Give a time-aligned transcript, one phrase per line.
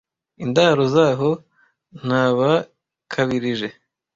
[0.43, 1.29] Indaro zaho
[2.05, 3.67] ntabakabirije,